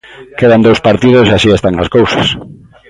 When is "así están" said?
1.33-1.75